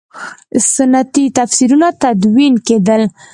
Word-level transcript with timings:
سنتي 0.75 1.25
تفسیرونه 1.39 1.87
تدوین 2.01 2.53
کېدل. 2.67 3.01